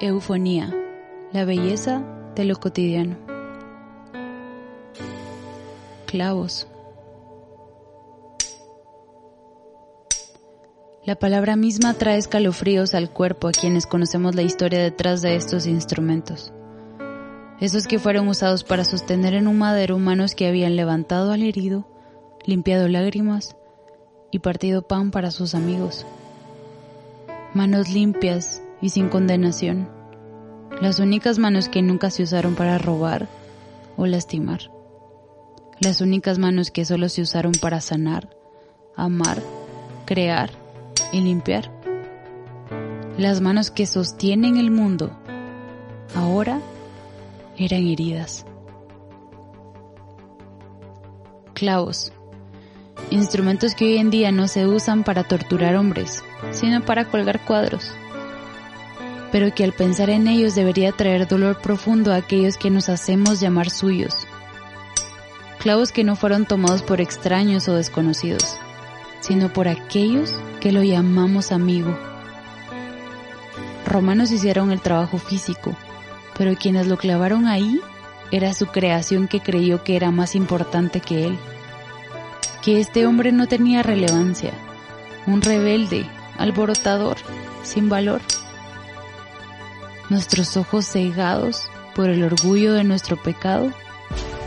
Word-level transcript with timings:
Eufonía, 0.00 0.72
la 1.32 1.44
belleza 1.44 2.04
de 2.36 2.44
lo 2.44 2.54
cotidiano. 2.54 3.16
Clavos. 6.06 6.68
La 11.04 11.16
palabra 11.16 11.56
misma 11.56 11.94
trae 11.94 12.16
escalofríos 12.16 12.94
al 12.94 13.10
cuerpo 13.10 13.48
a 13.48 13.50
quienes 13.50 13.88
conocemos 13.88 14.36
la 14.36 14.42
historia 14.42 14.78
detrás 14.78 15.20
de 15.20 15.34
estos 15.34 15.66
instrumentos. 15.66 16.52
Esos 17.60 17.88
que 17.88 17.98
fueron 17.98 18.28
usados 18.28 18.62
para 18.62 18.84
sostener 18.84 19.34
en 19.34 19.48
un 19.48 19.58
madero 19.58 19.98
manos 19.98 20.36
que 20.36 20.46
habían 20.46 20.76
levantado 20.76 21.32
al 21.32 21.42
herido, 21.42 21.88
limpiado 22.46 22.86
lágrimas 22.86 23.56
y 24.30 24.38
partido 24.38 24.82
pan 24.82 25.10
para 25.10 25.32
sus 25.32 25.56
amigos. 25.56 26.06
Manos 27.52 27.88
limpias 27.88 28.62
y 28.80 28.90
sin 28.90 29.08
condenación, 29.08 29.88
las 30.80 31.00
únicas 31.00 31.38
manos 31.38 31.68
que 31.68 31.82
nunca 31.82 32.10
se 32.10 32.22
usaron 32.22 32.54
para 32.54 32.78
robar 32.78 33.28
o 33.96 34.06
lastimar, 34.06 34.70
las 35.80 36.00
únicas 36.00 36.38
manos 36.38 36.70
que 36.70 36.84
solo 36.84 37.08
se 37.08 37.22
usaron 37.22 37.52
para 37.52 37.80
sanar, 37.80 38.28
amar, 38.96 39.42
crear 40.04 40.50
y 41.12 41.20
limpiar, 41.20 41.70
las 43.16 43.40
manos 43.40 43.70
que 43.70 43.86
sostienen 43.86 44.56
el 44.56 44.70
mundo, 44.70 45.10
ahora 46.14 46.60
eran 47.56 47.86
heridas. 47.86 48.46
Clavos, 51.54 52.12
instrumentos 53.10 53.74
que 53.74 53.86
hoy 53.86 53.96
en 53.96 54.10
día 54.10 54.30
no 54.30 54.46
se 54.46 54.68
usan 54.68 55.02
para 55.02 55.24
torturar 55.24 55.74
hombres, 55.74 56.22
sino 56.52 56.84
para 56.84 57.06
colgar 57.06 57.44
cuadros 57.44 57.92
pero 59.30 59.54
que 59.54 59.64
al 59.64 59.72
pensar 59.72 60.10
en 60.10 60.26
ellos 60.26 60.54
debería 60.54 60.92
traer 60.92 61.26
dolor 61.28 61.60
profundo 61.60 62.12
a 62.12 62.16
aquellos 62.16 62.56
que 62.56 62.70
nos 62.70 62.88
hacemos 62.88 63.40
llamar 63.40 63.70
suyos. 63.70 64.26
Clavos 65.58 65.92
que 65.92 66.04
no 66.04 66.16
fueron 66.16 66.46
tomados 66.46 66.82
por 66.82 67.00
extraños 67.00 67.68
o 67.68 67.74
desconocidos, 67.74 68.56
sino 69.20 69.52
por 69.52 69.68
aquellos 69.68 70.32
que 70.60 70.72
lo 70.72 70.82
llamamos 70.82 71.52
amigo. 71.52 71.98
Romanos 73.86 74.30
hicieron 74.30 74.70
el 74.70 74.80
trabajo 74.80 75.18
físico, 75.18 75.74
pero 76.36 76.54
quienes 76.56 76.86
lo 76.86 76.96
clavaron 76.96 77.46
ahí 77.46 77.80
era 78.30 78.52
su 78.52 78.66
creación 78.66 79.28
que 79.28 79.40
creyó 79.40 79.82
que 79.82 79.96
era 79.96 80.10
más 80.10 80.34
importante 80.34 81.00
que 81.00 81.24
él, 81.26 81.38
que 82.62 82.80
este 82.80 83.06
hombre 83.06 83.32
no 83.32 83.46
tenía 83.46 83.82
relevancia, 83.82 84.52
un 85.26 85.42
rebelde, 85.42 86.06
alborotador, 86.36 87.16
sin 87.62 87.88
valor. 87.88 88.20
Nuestros 90.10 90.56
ojos 90.56 90.86
cegados 90.86 91.68
por 91.94 92.08
el 92.08 92.24
orgullo 92.24 92.72
de 92.72 92.84
nuestro 92.84 93.16
pecado 93.16 93.70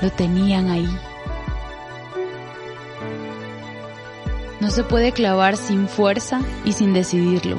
lo 0.00 0.10
tenían 0.10 0.70
ahí. 0.70 0.88
No 4.60 4.70
se 4.70 4.82
puede 4.82 5.12
clavar 5.12 5.56
sin 5.56 5.88
fuerza 5.88 6.40
y 6.64 6.72
sin 6.72 6.94
decidirlo. 6.94 7.58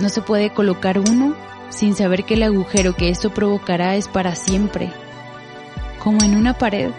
No 0.00 0.08
se 0.08 0.20
puede 0.22 0.50
colocar 0.52 0.98
uno 0.98 1.36
sin 1.70 1.94
saber 1.94 2.24
que 2.24 2.34
el 2.34 2.42
agujero 2.42 2.96
que 2.96 3.08
esto 3.08 3.32
provocará 3.32 3.94
es 3.94 4.08
para 4.08 4.34
siempre. 4.34 4.90
Como 6.02 6.24
en 6.24 6.36
una 6.36 6.58
pared, 6.58 6.90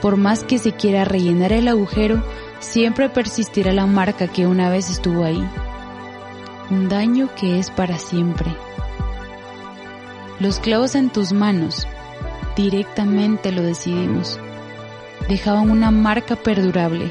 por 0.00 0.16
más 0.16 0.44
que 0.44 0.58
se 0.58 0.72
quiera 0.72 1.04
rellenar 1.04 1.52
el 1.52 1.68
agujero, 1.68 2.22
siempre 2.60 3.08
persistirá 3.08 3.72
la 3.72 3.86
marca 3.86 4.28
que 4.28 4.46
una 4.46 4.70
vez 4.70 4.90
estuvo 4.90 5.24
ahí. 5.24 5.44
Un 6.70 6.88
daño 6.88 7.28
que 7.34 7.58
es 7.58 7.70
para 7.70 7.98
siempre. 7.98 8.50
Los 10.44 10.58
clavos 10.58 10.94
en 10.94 11.08
tus 11.08 11.32
manos, 11.32 11.86
directamente 12.54 13.50
lo 13.50 13.62
decidimos, 13.62 14.38
dejaban 15.26 15.70
una 15.70 15.90
marca 15.90 16.36
perdurable. 16.36 17.10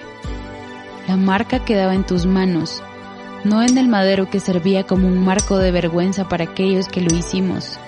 La 1.08 1.18
marca 1.18 1.66
quedaba 1.66 1.96
en 1.96 2.04
tus 2.04 2.28
manos, 2.28 2.84
no 3.44 3.64
en 3.64 3.80
el 3.80 3.88
madero 3.88 4.30
que 4.30 4.40
servía 4.40 4.86
como 4.86 5.08
un 5.08 5.26
marco 5.26 5.58
de 5.58 5.72
vergüenza 5.72 6.30
para 6.30 6.44
aquellos 6.44 6.88
que 6.88 7.02
lo 7.02 7.12
hicimos. 7.16 7.80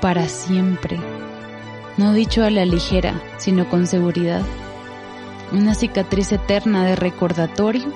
Para 0.00 0.28
siempre. 0.28 0.98
No 1.98 2.12
dicho 2.14 2.42
a 2.42 2.50
la 2.50 2.64
ligera, 2.64 3.22
sino 3.36 3.68
con 3.68 3.86
seguridad. 3.86 4.42
Una 5.52 5.76
cicatriz 5.76 6.32
eterna 6.32 6.84
de 6.84 6.96
recordatorio 6.96 7.92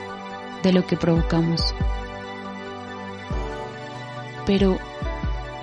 de 0.62 0.72
lo 0.72 0.86
que 0.86 0.96
provocamos. 0.96 1.74
Pero 4.46 4.78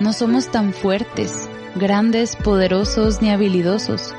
no 0.00 0.14
somos 0.14 0.48
tan 0.48 0.72
fuertes, 0.72 1.48
grandes, 1.76 2.34
poderosos 2.34 3.20
ni 3.20 3.30
habilidosos. 3.30 4.14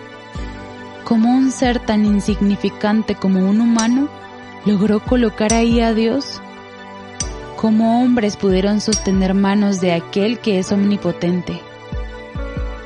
¿Cómo 1.04 1.36
un 1.36 1.52
ser 1.52 1.80
tan 1.80 2.06
insignificante 2.06 3.16
como 3.16 3.50
un 3.50 3.60
humano 3.60 4.08
logró 4.64 5.04
colocar 5.04 5.54
ahí 5.54 5.82
a 5.82 5.96
Dios? 5.96 6.40
¿Cómo 7.58 8.02
hombres 8.02 8.38
pudieron 8.38 8.80
sostener 8.80 9.34
manos 9.34 9.82
de 9.82 9.94
aquel 9.94 10.40
que 10.40 10.60
es 10.60 10.72
omnipotente? 10.72 11.60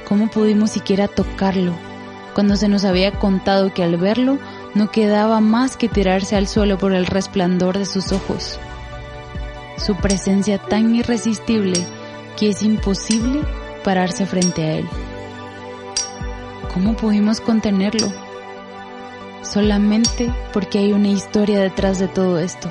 ¿Cómo 0.08 0.30
pudimos 0.30 0.72
siquiera 0.72 1.10
tocarlo 1.10 1.74
cuando 2.34 2.56
se 2.56 2.70
nos 2.70 2.86
había 2.86 3.12
contado 3.20 3.74
que 3.74 3.84
al 3.84 3.98
verlo 3.98 4.40
no 4.74 4.90
quedaba 4.90 5.42
más 5.42 5.76
que 5.76 5.90
tirarse 5.90 6.38
al 6.38 6.48
suelo 6.48 6.78
por 6.78 6.94
el 6.94 7.06
resplandor 7.06 7.78
de 7.78 7.86
sus 7.86 8.14
ojos? 8.14 8.58
Su 9.78 9.96
presencia 9.96 10.58
tan 10.58 10.96
irresistible 10.96 11.86
que 12.38 12.50
es 12.50 12.62
imposible 12.62 13.42
pararse 13.84 14.26
frente 14.26 14.64
a 14.64 14.74
Él. 14.78 14.90
¿Cómo 16.74 16.96
pudimos 16.96 17.40
contenerlo? 17.40 18.12
Solamente 19.44 20.34
porque 20.52 20.80
hay 20.80 20.92
una 20.92 21.08
historia 21.08 21.62
detrás 21.62 22.00
de 22.00 22.08
todo 22.08 22.40
esto. 22.40 22.70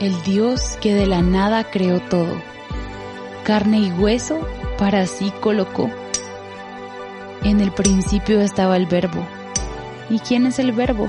El 0.00 0.20
Dios 0.22 0.76
que 0.80 0.94
de 0.94 1.06
la 1.06 1.22
nada 1.22 1.70
creó 1.70 2.00
todo, 2.00 2.34
carne 3.44 3.78
y 3.78 3.92
hueso, 3.92 4.40
para 4.78 5.06
sí 5.06 5.32
colocó. 5.40 5.88
En 7.44 7.60
el 7.60 7.70
principio 7.70 8.40
estaba 8.40 8.76
el 8.76 8.86
verbo. 8.86 9.24
¿Y 10.10 10.18
quién 10.18 10.46
es 10.46 10.58
el 10.58 10.72
verbo? 10.72 11.08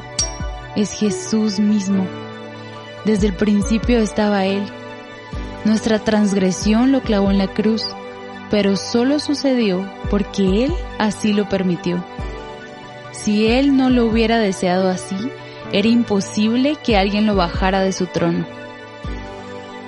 Es 0.76 0.92
Jesús 0.94 1.60
mismo. 1.60 2.06
Desde 3.06 3.28
el 3.28 3.34
principio 3.34 4.00
estaba 4.00 4.46
Él 4.46 4.64
nuestra 5.66 6.00
transgresión 6.00 6.92
lo 6.92 7.02
clavó 7.02 7.32
en 7.32 7.38
la 7.38 7.48
cruz, 7.48 7.84
pero 8.50 8.76
solo 8.76 9.20
sucedió 9.20 9.90
porque 10.10 10.66
Él 10.66 10.74
así 11.00 11.34
lo 11.34 11.48
permitió. 11.48 12.04
Si 13.12 13.48
Él 13.48 13.78
no 13.78 13.90
lo 13.90 14.06
hubiera 14.06 14.40
deseado 14.40 14.90
así, 14.90 15.16
era 15.72 15.88
imposible 15.88 16.76
que 16.84 16.98
alguien 16.98 17.26
lo 17.26 17.36
bajara 17.36 17.80
de 17.80 17.94
su 17.94 18.08
trono. 18.08 18.46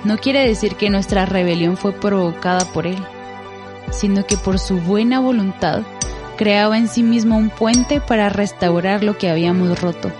No 0.06 0.18
quiere 0.18 0.47
decir 0.47 0.75
que 0.75 0.90
nuestra 0.90 1.25
rebelión 1.25 1.78
fue 1.78 1.91
provocada 1.91 2.66
por 2.72 2.88
Él, 2.88 3.03
sino 3.91 4.25
que 4.25 4.38
por 4.38 4.59
su 4.59 4.78
buena 4.78 5.19
voluntad 5.19 5.81
creaba 6.38 6.78
en 6.78 6.88
sí 6.88 7.03
mismo 7.03 7.38
un 7.38 7.50
puente 7.50 8.00
para 8.00 8.30
restaurar 8.30 9.03
lo 9.03 9.18
que 9.18 9.30
habíamos 9.30 9.81
roto. 9.81 10.12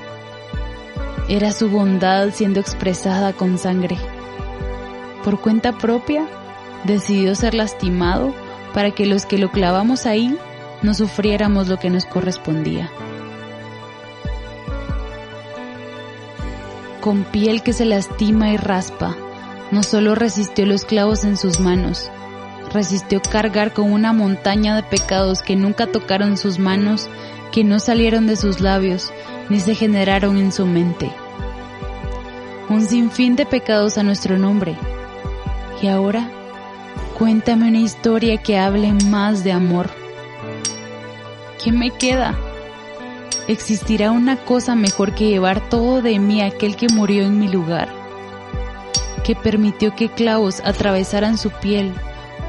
Era 1.30 1.52
su 1.52 1.70
bondad 1.70 2.30
siendo 2.32 2.60
expresada 2.60 3.34
con 3.34 3.58
sangre 3.58 3.98
por 5.26 5.42
cuenta 5.42 5.76
propia, 5.76 6.28
decidió 6.84 7.34
ser 7.34 7.56
lastimado 7.56 8.36
para 8.76 8.92
que 8.92 9.08
los 9.08 9.26
que 9.26 9.40
lo 9.40 9.50
clavamos 9.50 10.06
ahí 10.06 10.38
no 10.84 10.94
sufriéramos 10.94 11.68
lo 11.68 11.80
que 11.80 11.90
nos 11.90 12.06
correspondía. 12.06 12.92
Con 17.02 17.24
piel 17.24 17.64
que 17.64 17.74
se 17.74 17.86
lastima 17.86 18.52
y 18.52 18.58
raspa, 18.58 19.16
no 19.72 19.82
solo 19.82 20.14
resistió 20.14 20.68
los 20.68 20.86
clavos 20.86 21.24
en 21.24 21.38
sus 21.38 21.60
manos, 21.60 22.12
resistió 22.72 23.20
cargar 23.20 23.74
con 23.74 23.92
una 23.92 24.14
montaña 24.14 24.76
de 24.76 24.84
pecados 24.84 25.42
que 25.42 25.56
nunca 25.56 25.88
tocaron 25.88 26.38
sus 26.38 26.60
manos, 26.60 27.10
que 27.52 27.64
no 27.64 27.80
salieron 27.80 28.28
de 28.28 28.36
sus 28.36 28.62
labios, 28.62 29.12
ni 29.50 29.60
se 29.60 29.74
generaron 29.74 30.38
en 30.38 30.52
su 30.52 30.68
mente. 30.68 31.12
Un 32.70 32.82
sinfín 32.86 33.36
de 33.36 33.48
pecados 33.48 33.98
a 33.98 34.04
nuestro 34.04 34.38
nombre, 34.38 34.76
y 35.86 35.88
ahora, 35.88 36.32
cuéntame 37.16 37.68
una 37.68 37.78
historia 37.78 38.38
que 38.38 38.58
hable 38.58 38.92
más 38.92 39.44
de 39.44 39.52
amor. 39.52 39.88
¿Qué 41.64 41.72
me 41.72 41.92
queda? 41.92 42.36
¿Existirá 43.48 44.10
una 44.10 44.36
cosa 44.36 44.74
mejor 44.74 45.14
que 45.14 45.28
llevar 45.28 45.70
todo 45.70 46.02
de 46.02 46.18
mí 46.18 46.42
a 46.42 46.48
aquel 46.48 46.76
que 46.76 46.88
murió 46.90 47.24
en 47.24 47.38
mi 47.38 47.48
lugar? 47.48 47.88
Que 49.24 49.36
permitió 49.36 49.96
que 49.96 50.10
clavos 50.10 50.60
atravesaran 50.66 51.38
su 51.38 51.52
piel, 51.52 51.94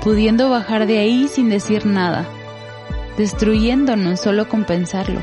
pudiendo 0.02 0.48
bajar 0.48 0.86
de 0.86 0.98
ahí 0.98 1.28
sin 1.28 1.50
decir 1.50 1.84
nada, 1.84 2.24
destruyéndonos 3.18 4.18
solo 4.18 4.48
con 4.48 4.64
pensarlo. 4.64 5.20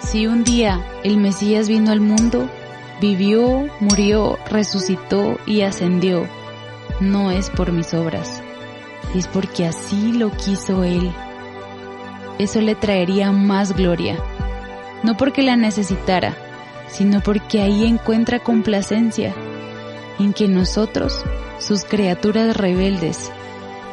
Si 0.00 0.26
un 0.26 0.44
día 0.44 0.84
el 1.02 1.16
Mesías 1.16 1.66
vino 1.66 1.92
al 1.92 2.00
mundo, 2.00 2.46
vivió, 3.04 3.68
murió, 3.80 4.38
resucitó 4.48 5.36
y 5.44 5.60
ascendió, 5.60 6.26
no 7.00 7.30
es 7.30 7.50
por 7.50 7.70
mis 7.70 7.92
obras, 7.92 8.42
es 9.14 9.28
porque 9.28 9.66
así 9.66 10.12
lo 10.12 10.30
quiso 10.30 10.84
Él. 10.84 11.12
Eso 12.38 12.62
le 12.62 12.74
traería 12.74 13.30
más 13.30 13.76
gloria, 13.76 14.16
no 15.02 15.18
porque 15.18 15.42
la 15.42 15.54
necesitara, 15.54 16.34
sino 16.88 17.20
porque 17.20 17.60
ahí 17.60 17.84
encuentra 17.84 18.38
complacencia, 18.38 19.34
en 20.18 20.32
que 20.32 20.48
nosotros, 20.48 21.26
sus 21.58 21.84
criaturas 21.84 22.56
rebeldes, 22.56 23.30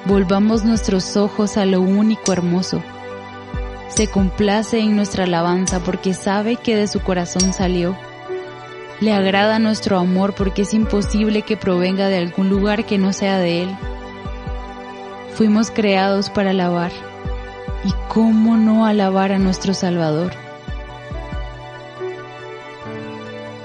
volvamos 0.06 0.64
nuestros 0.64 1.18
ojos 1.18 1.58
a 1.58 1.66
lo 1.66 1.82
único 1.82 2.32
hermoso. 2.32 2.82
Se 3.90 4.08
complace 4.08 4.80
en 4.80 4.96
nuestra 4.96 5.26
alabanza 5.26 5.82
porque 5.82 6.14
sabe 6.14 6.56
que 6.56 6.78
de 6.78 6.88
su 6.88 7.02
corazón 7.02 7.52
salió. 7.52 7.98
Le 9.02 9.14
agrada 9.14 9.58
nuestro 9.58 9.98
amor 9.98 10.36
porque 10.36 10.62
es 10.62 10.76
imposible 10.76 11.42
que 11.42 11.58
provenga 11.58 12.08
de 12.08 12.20
algún 12.20 12.50
lugar 12.50 12.86
que 12.86 13.00
no 13.00 13.14
sea 13.14 13.40
de 13.40 13.64
Él. 13.64 13.76
Fuimos 15.34 15.72
creados 15.72 16.30
para 16.30 16.52
alabar. 16.52 16.92
¿Y 17.84 17.92
cómo 18.10 18.58
no 18.58 18.86
alabar 18.86 19.32
a 19.32 19.40
nuestro 19.40 19.74
Salvador? 19.74 20.34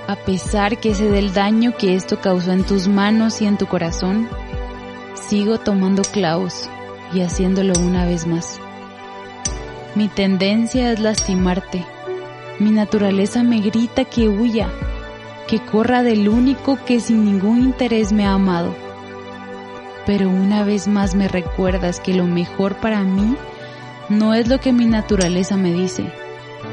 A 0.09 0.17
pesar 0.17 0.79
que 0.79 0.95
sé 0.95 1.11
del 1.11 1.35
daño 1.35 1.77
que 1.77 1.97
esto 1.97 2.19
causó 2.19 2.53
en 2.53 2.65
tus 2.65 2.89
manos 2.89 3.43
y 3.43 3.47
en 3.47 3.59
tu 3.59 3.67
corazón, 3.67 4.31
sigo 5.29 5.59
tomando 5.59 6.01
clavos 6.01 6.71
y 7.13 7.21
haciéndolo 7.21 7.75
una 7.79 8.07
vez 8.07 8.27
más. 8.27 8.59
Mi 9.95 10.09
tendencia 10.09 10.93
es 10.93 11.01
lastimarte. 11.01 11.85
Mi 12.59 12.71
naturaleza 12.71 13.43
me 13.43 13.61
grita 13.61 14.07
que 14.07 14.31
huya, 14.31 14.71
que 15.47 15.61
corra 15.61 16.03
del 16.03 16.29
único 16.29 16.79
que 16.85 17.01
sin 17.01 17.25
ningún 17.25 17.63
interés 17.63 18.13
me 18.13 18.27
ha 18.27 18.33
amado. 18.33 18.75
Pero 20.05 20.29
una 20.29 20.65
vez 20.65 20.89
más 20.89 21.15
me 21.15 21.29
recuerdas 21.29 22.01
que 22.01 22.15
lo 22.15 22.27
mejor 22.27 22.77
para 22.77 23.03
mí 23.03 23.37
no 24.09 24.35
es 24.35 24.49
lo 24.49 24.61
que 24.61 24.73
mi 24.73 24.87
naturaleza 24.87 25.57
me 25.57 25.73
dice, 25.73 26.13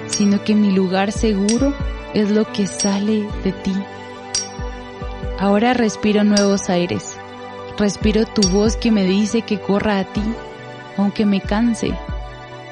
sino 0.08 0.44
que 0.44 0.56
mi 0.56 0.72
lugar 0.72 1.12
seguro 1.12 1.74
es 2.14 2.30
lo 2.30 2.52
que 2.52 2.68
sale 2.68 3.28
de 3.44 3.52
ti. 3.52 3.74
Ahora 5.40 5.74
respiro 5.74 6.24
nuevos 6.24 6.70
aires, 6.70 7.18
respiro 7.78 8.26
tu 8.26 8.48
voz 8.50 8.78
que 8.78 8.92
me 8.92 9.04
dice 9.04 9.42
que 9.42 9.60
corra 9.60 10.00
a 10.00 10.04
ti, 10.06 10.24
aunque 10.98 11.26
me 11.26 11.42
canse. 11.42 11.94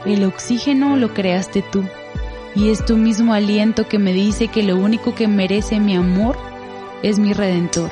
El 0.06 0.24
oxígeno 0.24 0.96
lo 0.96 1.14
creaste 1.14 1.64
tú, 1.64 1.84
y 2.56 2.70
es 2.70 2.86
tu 2.86 2.98
mismo 2.98 3.34
aliento 3.34 3.88
que 3.88 4.00
me 4.00 4.14
dice 4.14 4.48
que 4.48 4.64
lo 4.64 4.76
único 4.76 5.16
que 5.16 5.28
merece 5.28 5.80
mi 5.80 5.96
amor 5.96 6.38
es 7.04 7.20
mi 7.20 7.34
redentor. 7.34 7.92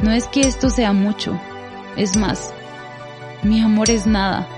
No 0.00 0.12
es 0.12 0.28
que 0.28 0.42
esto 0.42 0.70
sea 0.70 0.92
mucho, 0.92 1.38
es 1.96 2.16
más, 2.16 2.54
mi 3.42 3.60
amor 3.60 3.90
es 3.90 4.06
nada, 4.06 4.48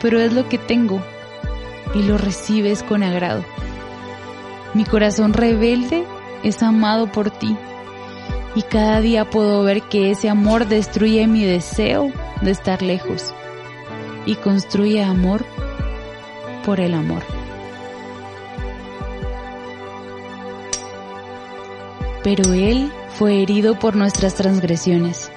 pero 0.00 0.20
es 0.20 0.32
lo 0.32 0.48
que 0.48 0.58
tengo 0.58 1.02
y 1.94 2.02
lo 2.02 2.18
recibes 2.18 2.82
con 2.82 3.02
agrado. 3.02 3.44
Mi 4.74 4.84
corazón 4.84 5.32
rebelde 5.32 6.04
es 6.42 6.62
amado 6.62 7.10
por 7.10 7.30
ti 7.30 7.56
y 8.54 8.62
cada 8.62 9.00
día 9.00 9.28
puedo 9.28 9.62
ver 9.62 9.82
que 9.82 10.10
ese 10.10 10.28
amor 10.28 10.66
destruye 10.66 11.26
mi 11.26 11.44
deseo 11.44 12.10
de 12.42 12.50
estar 12.50 12.82
lejos 12.82 13.34
y 14.26 14.34
construye 14.34 15.02
amor 15.02 15.44
por 16.64 16.80
el 16.80 16.94
amor. 16.94 17.37
Pero 22.28 22.52
Él 22.52 22.92
fue 23.14 23.42
herido 23.42 23.78
por 23.78 23.96
nuestras 23.96 24.34
transgresiones, 24.34 25.32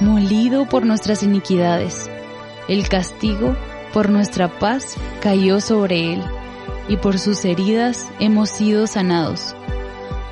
molido 0.00 0.66
por 0.66 0.86
nuestras 0.86 1.22
iniquidades. 1.22 2.08
El 2.66 2.88
castigo 2.88 3.54
por 3.92 4.08
nuestra 4.08 4.58
paz 4.58 4.96
cayó 5.20 5.60
sobre 5.60 6.14
Él 6.14 6.22
y 6.88 6.96
por 6.96 7.18
sus 7.18 7.44
heridas 7.44 8.08
hemos 8.20 8.48
sido 8.48 8.86
sanados. 8.86 9.54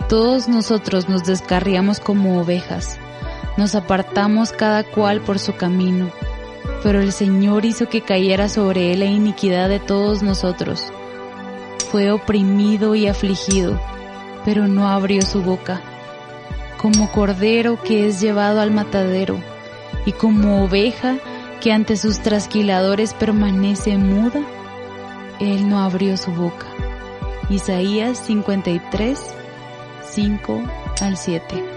Todos 0.08 0.48
nosotros 0.48 1.10
nos 1.10 1.24
descarriamos 1.24 2.00
como 2.00 2.40
ovejas, 2.40 2.98
nos 3.58 3.74
apartamos 3.74 4.52
cada 4.52 4.84
cual 4.84 5.20
por 5.20 5.38
su 5.38 5.56
camino, 5.56 6.10
pero 6.82 7.02
el 7.02 7.12
Señor 7.12 7.66
hizo 7.66 7.90
que 7.90 8.00
cayera 8.00 8.48
sobre 8.48 8.94
él 8.94 9.00
la 9.00 9.04
iniquidad 9.04 9.68
de 9.68 9.78
todos 9.78 10.22
nosotros. 10.22 10.90
Fue 11.90 12.10
oprimido 12.10 12.94
y 12.94 13.08
afligido, 13.08 13.78
pero 14.44 14.68
no 14.68 14.88
abrió 14.88 15.22
su 15.22 15.42
boca. 15.42 15.80
Como 16.80 17.10
cordero 17.10 17.80
que 17.82 18.08
es 18.08 18.20
llevado 18.20 18.60
al 18.60 18.70
matadero, 18.70 19.38
y 20.04 20.12
como 20.12 20.64
oveja 20.64 21.16
que 21.60 21.72
ante 21.72 21.96
sus 21.96 22.20
trasquiladores 22.20 23.14
permanece 23.14 23.96
muda, 23.98 24.40
él 25.38 25.68
no 25.68 25.80
abrió 25.80 26.16
su 26.16 26.32
boca. 26.32 26.66
Isaías 27.50 28.18
53, 28.18 29.18
5 30.10 30.62
al 31.00 31.16
7. 31.16 31.71